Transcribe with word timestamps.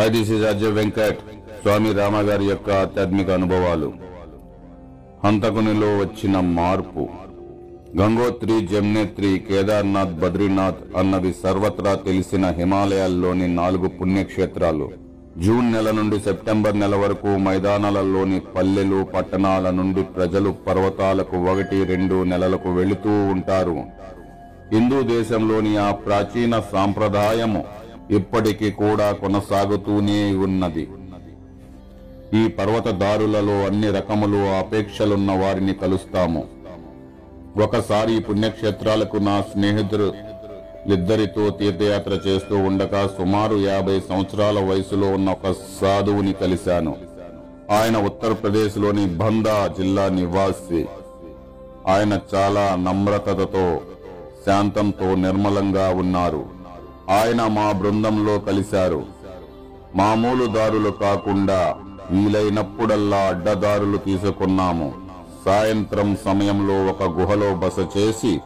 Hi 0.00 0.42
రాజ్య 0.42 0.68
వెంకట్ 0.68 1.18
స్వామి 1.62 1.92
రామగారి 1.92 2.44
యొక్క 2.44 2.70
ఆధ్యాత్మిక 2.70 3.30
అనుభవాలు. 3.30 3.92
హంతకునిలో 5.24 5.86
వచ్చిన 5.86 6.40
మార్పు. 6.40 7.08
గంగోత్రి 8.00 8.66
జమ్నేత్రి 8.66 9.38
కేదార్నాథ్ 9.38 10.14
బద్రీనాథ్ 10.20 10.96
అన్నవి 10.96 11.32
సర్వత్రా 11.42 11.94
తెలిసిన 11.94 12.46
హిమాలయాల్లోని 12.46 13.48
నాలుగు 13.54 13.88
పుణ్యక్షేత్రాలు. 13.88 14.90
జూన్ 15.38 15.72
నెల 15.72 15.90
నుండి 15.90 16.20
సెప్టెంబర్ 16.20 16.80
నెల 16.80 16.96
వరకు 16.96 17.28
మైదానాలలోని 17.46 18.40
పల్లెలు 18.40 19.06
పట్టణాల 19.14 19.70
నుండి 19.70 20.02
ప్రజలు 20.02 20.50
పర్వతాలకు 20.66 21.36
ఒకటి 21.36 21.84
రెండు 21.84 22.24
నెలలకు 22.24 22.72
వెళుతూ 22.72 23.10
ఉంటారు. 23.10 23.76
హిందూ 24.72 25.02
దేశంలోని 25.02 25.76
ఆ 25.76 25.90
ప్రాచీన 25.90 26.60
సాంప్రదాయము 26.72 27.64
ఇప్పటికీ 28.10 28.70
కూడా 28.70 29.12
కొనసాగుతూనే 29.12 30.34
ఉన్నది. 30.34 30.88
ఈ 32.34 32.48
పర్వతదారులలో 32.48 33.66
అన్ని 33.66 33.90
రకములు 33.90 34.36
అపేక్షలున్న 34.36 35.32
వారిని 35.32 35.74
కలుస్తాము. 35.74 36.44
ఒకసారి 37.64 38.20
పుణ్యక్షేత్రాలకు 38.20 39.16
నా 39.16 39.40
స్నేహితులు 39.40 40.12
ఇద్దరితో 40.86 41.50
తీర్థయాత్ర 41.50 42.12
చేస్తూ 42.12 42.56
ఉండగా 42.56 43.06
సుమారు 43.06 43.56
యాభై 43.56 44.00
సంవత్సరాల 44.00 44.60
వయసులో 44.60 45.08
ఉన్న 45.08 45.30
ఒక 45.30 45.52
సాధువుని 45.80 46.32
కలిశాను. 46.32 46.96
ఆయన 47.70 47.96
ఉత్తరప్రదేశ్లోని 47.96 49.06
బందా 49.06 49.66
జిల్లా 49.78 50.08
నివాసి. 50.08 50.86
ఆయన 51.86 52.18
చాలా 52.34 52.76
నమ్రతతో 52.76 53.80
శాంతంతో 54.46 55.14
నిర్మలంగా 55.14 55.88
ఉన్నారు. 55.90 56.59
ఆయన 57.10 57.46
మా 57.46 57.72
బృందంలో 57.72 58.38
కలిశారు. 58.38 59.04
మామూలు 59.96 60.46
దారులు 60.46 60.90
కాకుండా 60.90 61.74
వీలైనప్పుడల్లా 62.10 63.16
అడ్డదారులు 63.16 63.96
తీసుకున్నాము. 63.96 64.92
సాయంత్రం 65.44 66.16
సమయంలో 66.24 66.86
ఒక 66.86 67.02
గుహలో 67.02 67.54
బస 67.54 67.96
చేసి 67.96 68.40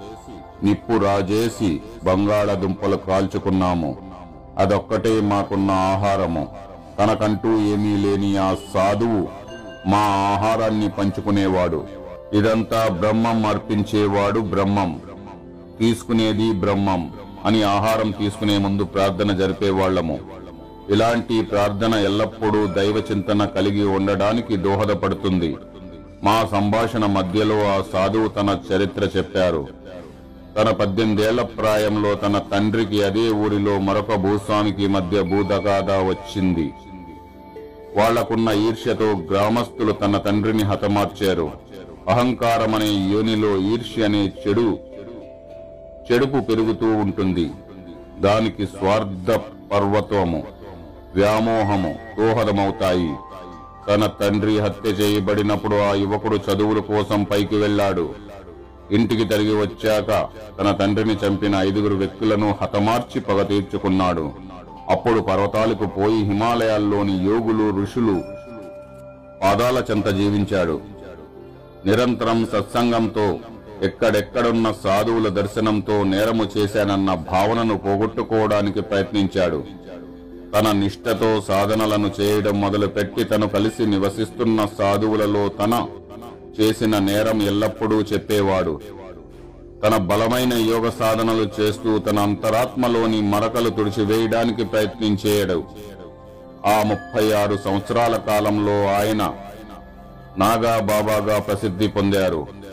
నిప్పు 0.64 0.92
రాజేసి 0.98 1.80
బంగాళదుంపలు 2.04 2.96
కాల్చుకున్నాము. 2.96 3.96
అదొక్కటే 4.58 5.20
మాకున్న 5.20 5.70
ఆహారము. 5.70 6.48
తనకంటూ 6.98 7.48
ఏమీ 7.48 7.96
లేని 7.96 8.36
ఆ 8.36 8.54
సాధువు 8.74 9.28
మా 9.88 9.98
ఆహారాన్ని 9.98 10.88
పంచుకునేవాడు. 10.88 11.84
ఇదంతా 12.32 12.88
బ్రహ్మం 12.88 13.46
అర్పించేవాడు 13.46 14.40
బ్రహ్మం. 14.40 15.00
తీసుకునేది 15.78 16.52
బ్రహ్మం. 16.52 17.10
అని 17.46 17.62
ఆహారం 17.62 18.10
తీసుకునే 18.10 18.58
ముందు 18.58 18.84
ప్రార్థన 18.84 19.32
జరిపేవాళ్ళము 19.36 20.16
ఇలాంటి 20.90 21.42
ప్రార్థన 21.42 21.94
ఎల్లప్పుడూ 21.94 22.66
దైవ 22.66 22.96
చింతన 23.10 23.44
కలిగి 23.44 23.84
ఉండడానికి 23.84 24.56
దోహదపడుతుంది. 24.56 25.56
మా 26.24 26.48
సంభాషణ 26.52 27.06
మధ్యలో 27.06 27.56
ఆ 27.64 27.82
సాధువు 27.92 28.28
తన 28.28 28.58
చరిత్ర 28.68 29.08
చెప్పారు. 29.16 29.62
తన 30.56 30.70
పద్దెనిమిదేళ్ళ 30.70 31.42
ప్రాయంలో 31.42 32.14
తన 32.14 32.38
తండ్రికి 32.52 33.04
అదే 33.04 33.30
ఊరిలో 33.44 33.78
మరొక 33.78 34.14
భూస్వామికి 34.14 34.86
మధ్య 34.86 35.22
భూదగాదా 35.22 35.96
వచ్చింది. 36.02 36.66
వాళ్ళకున్న 37.96 38.48
ఈర్ష్యతో 38.48 39.08
గ్రామస్తులు 39.30 39.92
తన 39.92 40.16
తండ్రిని 40.16 40.62
హతమార్చారు. 40.62 41.50
అహంకారమనే 42.08 42.90
యోనిలో 43.14 43.52
ఈర్ష్య 43.72 44.04
అనే 44.04 44.32
చెడు 44.42 44.78
చెడుపు 46.12 46.40
పెరుగుతూ 46.40 46.86
ఉంటుంది. 46.96 47.50
దానికి 48.20 48.66
స్వార్థ 48.66 49.30
పర్వతము 49.72 50.42
వ్యామోహము 51.14 51.94
దోహదమవుతాయి. 52.18 53.14
తన 53.88 54.06
తండ్రి 54.06 54.58
హత్య 54.58 54.88
చేయబడినప్పుడు 54.88 55.76
ఆ 55.76 55.94
యువకుడు 55.94 56.36
చదువుల 56.36 56.78
కోసం 56.78 57.22
పైకి 57.22 57.56
వెళ్ళాడు. 57.56 58.14
ఇంటికి 58.90 59.24
తిరిగి 59.24 59.54
వచ్చాక 59.54 60.28
తన 60.60 60.70
తండ్రిని 60.70 61.14
చంపిన 61.14 61.54
ఐదుగురు 61.54 61.94
వ్యక్తులను 61.94 62.54
హతమార్చి 62.62 63.20
పగ 63.20 63.42
తీర్చుకున్నాడు. 63.42 64.32
అప్పుడు 64.88 65.20
పర్వతాలకు 65.20 65.86
పోయి 65.86 66.24
హిమాలయాల్లోని 66.24 67.12
యోగులు 67.24 67.82
ఋషులు 67.82 68.22
పాదాల 69.42 69.84
చెంత 69.90 70.06
జీవించాడు. 70.06 70.80
నిరంతరం 71.86 72.46
సత్సంగంతో 72.52 73.38
ఎక్కడెక్కడున్న 73.82 74.74
సాధువుల 74.84 75.28
దర్శనంతో 75.28 76.04
నేరము 76.04 76.46
చేశానన్న 76.56 77.14
భావనను 77.14 77.78
పోగొట్టుకోవడానికి 77.78 78.80
ప్రయత్నించాడు. 78.80 79.64
తన 80.54 80.72
నిష్టతో 80.72 81.40
సాధనలను 81.48 82.10
చేయడం 82.20 82.60
మొదలుపెట్టి 82.60 83.24
తను 83.24 83.48
కలిసి 83.48 83.86
నివసిస్తున్న 83.86 84.68
సాధువులలో 84.78 85.48
తన 85.48 85.86
చేసిన 86.60 86.98
నేరం 86.98 87.42
ఎల్లప్పుడూ 87.42 88.00
చెప్పేవాడు. 88.00 88.80
తన 89.84 89.96
బలమైన 89.96 90.52
యోగ 90.52 90.90
సాధనలు 90.90 91.48
చేస్తూ 91.60 91.98
తన 91.98 92.18
అంతరాత్మలోని 92.18 93.22
మరకలు 93.22 93.68
తుడిచివేయడానికి 93.68 94.64
ప్రయత్నించేయడు. 94.64 95.64
ఆ 96.66 96.82
ముప్పై 96.82 97.32
ఆరు 97.32 97.58
సంవత్సరాల 97.64 98.16
కాలంలో 98.16 98.86
ఆయన 98.86 99.34
నాగా 100.38 100.78
బాబాగా 100.78 101.38
ప్రసిద్ధి 101.38 101.88
పొందారు. 101.88 102.63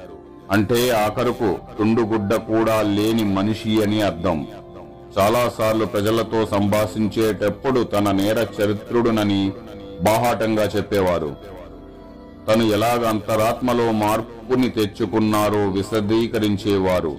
అంటే 0.51 0.89
ఆఖరుకు 0.89 1.55
తుండుగుడ్డ 1.79 2.33
కూడా 2.33 2.81
లేని 2.81 3.23
మనిషి 3.23 3.83
అని 3.83 4.01
అర్థం. 4.01 4.47
చాలాసార్లు 5.19 5.85
ప్రజలతో 5.85 6.45
సంభాషించేటప్పుడు 6.45 7.83
తన 7.83 8.11
నేర 8.11 8.37
చరిత్రుడునని 8.37 9.51
బాహాటంగా 10.01 10.63
చెప్పేవారు. 10.63 11.35
తను 12.47 12.63
ఎలాగ 12.63 13.07
అంతరాత్మలో 13.07 13.91
మార్పుని 13.91 14.69
తెచ్చుకున్నారో 14.69 15.69
విశదీకరించేవారు. 15.69 17.17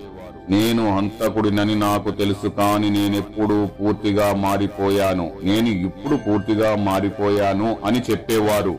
నేను 0.50 0.96
హంతకుడినని 0.96 1.74
నాకు 1.74 2.10
తెలుసు 2.10 2.48
కాని 2.48 2.90
నేనెప్పుడు 2.90 3.68
పూర్తిగా 3.80 4.34
మారిపోయాను. 4.34 5.32
నేను 5.42 5.68
ఇప్పుడు 5.68 6.16
పూర్తిగా 6.16 6.76
మారిపోయాను 6.76 7.76
అని 7.84 8.02
చెప్పేవారు. 8.10 8.78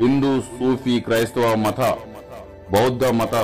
హిందూ 0.00 0.40
సూఫీ 0.40 1.00
క్రైస్తవ 1.00 1.54
మత 1.54 1.94
బౌద్ధ 2.72 3.04
మత 3.04 3.34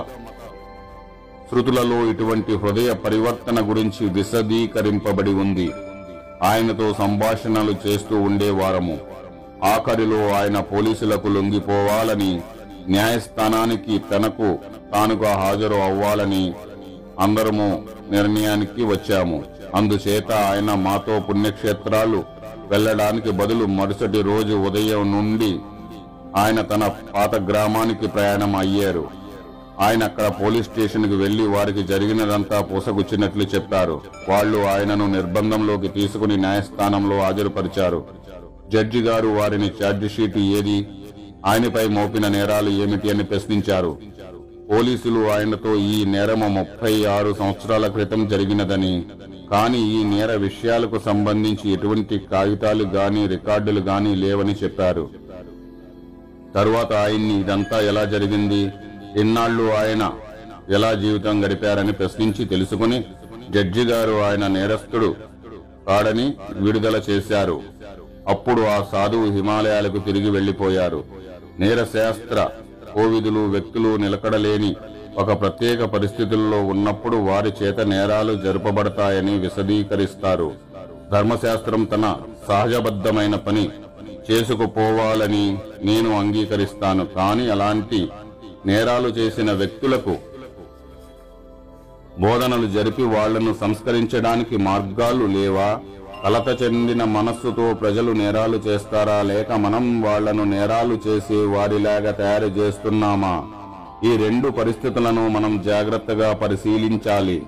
శృతులలో 1.49 2.11
ఇటువంటి 2.11 2.53
హృదయ 2.57 2.93
పరివర్తన 2.95 3.59
గురించి 3.71 4.05
విశదీకరింపబడి 4.11 5.35
ఉంది. 5.35 5.71
ఆయనతో 6.43 6.95
సంభాషణలు 6.95 7.75
చేస్తూ 7.87 8.21
ఉండేవారము 8.21 8.99
ఆఖరిలో 9.65 10.21
ఆయన 10.29 10.61
పోలీసులకు 10.61 11.29
లొంగిపోవాలని 11.29 12.41
న్యాయస్థానానికి 12.89 13.95
తనకు 13.99 14.59
తానుగా 14.93 15.33
హాజరు 15.35 15.75
అవ్వాలని 15.75 16.55
అందరము 17.21 17.83
నిర్ణయానికి 18.11 18.85
వచ్చాము. 18.85 19.39
అందుచేత 19.75 20.33
ఆయన 20.33 20.75
మాతో 20.75 21.21
పుణ్యక్షేత్రాలు 21.21 22.25
వెళ్ళడానికి 22.71 23.31
బదులు 23.31 23.65
మరుసటి 23.65 24.23
రోజు 24.23 24.55
ఉదయం 24.69 25.13
నుండి 25.13 25.53
ఆయన 26.37 26.61
తన 26.61 26.91
పాత 27.15 27.35
గ్రామానికి 27.35 28.07
ప్రయాణం 28.07 28.57
అయ్యారు. 28.57 29.09
ఆయన 29.81 30.05
అక్కడ 30.05 30.33
పోలీస్ 30.43 30.69
స్టేషన్కి 30.69 31.15
వెళ్ళి 31.15 31.47
వారికి 31.47 31.83
జరిగినదంతా 31.83 32.61
పూసగుచ్చినట్లు 32.61 33.43
చెప్పారు. 33.43 34.01
వాళ్ళు 34.29 34.59
ఆయనను 34.59 35.13
నిర్బంధంలోకి 35.13 35.89
తీసుకుని 35.89 36.37
న్యాయస్థానంలో 36.37 37.19
హాజరుపరిచారు. 37.19 38.05
జడ్జి 38.69 39.01
గారు 39.01 39.29
వారిని 39.29 39.71
ఛార్జిషీట్ 39.83 40.39
ఏది? 40.39 40.89
ఆయనపై 41.47 41.89
మోపిన 41.89 42.29
నేరాలు 42.29 42.71
ఏమిటి 42.71 43.11
అని 43.11 43.25
ప్రశ్నించారు. 43.25 43.97
పోలీసులు 44.71 45.31
ఆయనతో 45.31 45.75
ఈ 45.75 46.05
నేరము 46.05 46.49
ముప్పై 46.49 47.05
ఆరు 47.05 47.37
సంవత్సరాల 47.39 47.87
క్రితం 47.87 48.29
జరిగినదని 48.29 49.05
కానీ 49.51 49.79
ఈ 49.79 50.05
నేర 50.05 50.33
విషయాలకు 50.33 50.99
సంబంధించి 50.99 51.73
ఎటువంటి 51.73 52.19
కాగితాలు 52.19 52.85
గాని 52.85 53.27
రికార్డులు 53.27 53.81
గాని 53.81 54.17
లేవని 54.17 54.55
చెప్పారు. 54.63 55.26
తరువాత 56.57 56.93
ఆయన్ని 56.93 57.41
ఇదంతా 57.41 57.79
ఎలా 57.81 58.05
జరిగింది? 58.05 58.73
ఇన్నాళ్ళు 59.21 59.65
ఆయన 59.75 60.05
ఎలా 60.71 60.95
జీవితం 60.95 61.45
గడిపారని 61.45 61.93
ప్రశ్నించి 61.93 62.45
తెలుసుకుని 62.45 63.05
జడ్జి 63.51 63.85
గారు 63.85 64.15
ఆయన 64.23 64.47
నేరస్తుడు 64.47 65.11
కాడని 65.89 66.35
విడుదల 66.53 66.97
చేశారు. 67.11 67.61
అప్పుడు 68.29 68.63
ఆ 68.63 68.85
సాధువు 68.93 69.27
హిమాలయాలకు 69.33 69.99
తిరిగి 69.99 70.31
వెళ్ళిపోయారు 70.31 71.05
నేరశాస్త్ర 71.59 72.49
కోవిదులు 72.95 73.43
వ్యక్తులు 73.47 73.97
నిలకడలేని 73.97 74.77
ఒక 75.17 75.41
ప్రత్యేక 75.41 75.85
పరిస్థితుల్లో 75.85 76.59
ఉన్నప్పుడు 76.67 77.17
వారి 77.17 77.53
చేత 77.63 77.81
నేరాలు 77.81 78.33
జరుపబడతాయని 78.45 79.35
విశదీకరిస్తారు. 79.39 80.49
ధర్మశాస్త్రం 81.13 81.85
తన 81.85 82.17
సహజబద్ధమైన 82.49 83.35
పని 83.35 83.69
చేసుకుపోవాలని 84.31 85.59
నేను 85.83 86.19
అంగీకరిస్తాను. 86.19 87.05
కానీ 87.05 87.51
అలాంటి 87.51 88.09
నేరాలు 88.67 89.09
చేసిన 89.09 89.53
వ్యక్తులకు 89.53 90.17
బోధనలు 92.21 92.67
జరిపి 92.67 93.03
వాళ్ళను 93.03 93.55
సంస్కరించడానికి 93.61 94.57
మార్గాలు 94.57 95.25
లేవా? 95.25 95.81
కలత 96.25 96.63
చెందిన 96.63 97.05
మనస్సుతో 97.05 97.75
ప్రజలు 97.75 98.13
నేరాలు 98.13 98.57
చేస్తారా? 98.57 99.23
లేక 99.23 99.53
మనం 99.53 100.03
వాళ్ళను 100.03 100.45
నేరాలు 100.45 100.99
చేసి 101.07 101.47
వారిలాగా 101.47 102.11
తయారు 102.11 102.47
చేస్తున్నామా? 102.47 103.35
ఈ 104.05 104.17
రెండు 104.17 104.49
పరిస్థితులను 104.49 105.29
మనం 105.29 105.63
జాగ్రత్తగా 105.63 106.33
పరిశీలించాలి. 106.33 107.43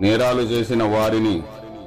నేరాలు 0.00 0.42
చేసిన 0.42 0.82
వారిని 0.82 1.42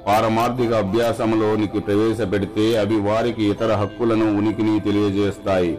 పారమార్థిక 0.08 0.72
అభ్యాసంలోనికి 0.74 1.80
ప్రవేశపెడితే 1.80 2.66
అవి 2.78 2.98
వారికి 3.00 3.44
ఇతర 3.46 3.72
హక్కులను 3.74 4.38
ఉనికిని 4.38 4.80
తెలియజేస్తాయి. 4.80 5.74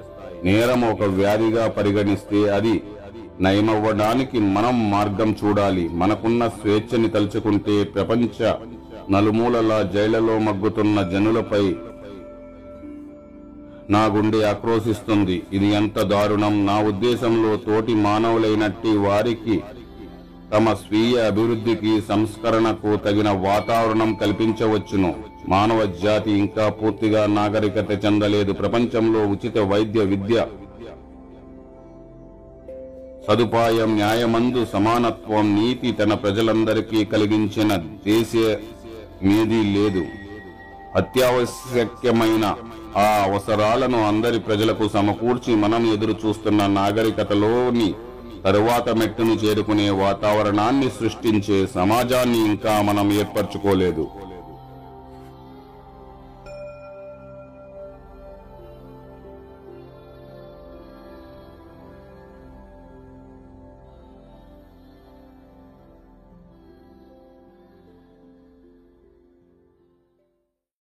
నేరం 0.44 0.82
ఒక 0.85 1.03
వ్యాధిగా 1.19 1.69
పరిగణిస్తే 1.69 2.41
అది 2.49 2.75
నయమవ్వడానికి 3.41 4.38
మనం 4.56 4.91
మార్గం 4.91 5.37
చూడాలి. 5.43 5.88
మనకున్న 5.93 6.49
స్వేచ్ఛని 6.49 7.09
తలుచుకుంటే 7.09 7.85
ప్రపంచ 7.85 8.38
నలుమూలలా 9.11 9.82
జైళ్ళలో 9.94 10.38
మగ్గుతున్న 10.38 11.03
జనులపై 11.12 11.65
నా 13.91 14.05
గుండె 14.06 14.43
ఆక్రోశిస్తుంది. 14.43 15.43
ఇది 15.53 15.67
ఎంత 15.71 15.99
దారుణం! 16.12 16.55
నా 16.67 16.76
ఉద్దేశంలో 16.82 17.50
తోటి 17.56 17.94
మానవులైనట్టి 18.06 18.93
వారికి 18.97 19.56
తమ 20.54 20.72
స్వీయ 20.74 21.14
అభివృద్ధికి 21.26 21.92
సంస్కరణకు 22.08 22.96
తగిన 22.96 23.30
వాతావరణం 23.30 24.14
కల్పించవచ్చును. 24.14 25.14
మానవ 25.48 25.80
జాతి 26.02 26.32
ఇంకా 26.32 26.68
పూర్తిగా 26.68 27.22
నాగరికత 27.26 28.04
చెందలేదు. 28.04 28.52
ప్రపంచంలో 28.52 29.26
ఉచిత 29.26 29.58
వైద్య 29.58 30.04
విద్య 30.12 30.46
సదుపాయం 33.28 33.90
న్యాయమందు 33.94 34.66
సమానత్వం 34.72 35.44
నీతి 35.54 35.92
తన 35.92 36.14
ప్రజలందరికీ 36.14 37.04
కలిగించిన 37.04 37.70
దేశమేదీ 38.06 39.60
లేదు. 39.76 40.04
అత్యావశ్యకమైన 40.96 42.56
ఆ 42.96 43.06
అవసరాలను 43.28 44.00
అందరి 44.06 44.38
ప్రజలకు 44.38 44.88
సమకూర్చి 44.88 45.54
మనం 45.56 45.92
ఎదురు 45.94 46.16
చూస్తున్న 46.24 46.66
నాగరికతలోని 46.80 47.94
తరువాత 48.46 48.88
మెట్టును 49.00 49.35
చేరుకునే 49.35 49.91
వాతావరణాన్ని 49.91 50.88
సృష్టించే 51.00 51.58
సమాజాన్ని 51.75 52.41
ఇంకా 52.50 52.82
మనం 52.82 53.06
ఏర్పరచుకోలేదు. 53.20 54.05